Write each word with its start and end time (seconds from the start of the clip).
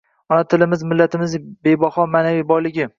Ona 0.35 0.45
tilimiz 0.53 0.85
millatimizning 0.93 1.47
bebaho 1.69 2.11
maʼnaviy 2.19 2.47
boyligi. 2.55 2.87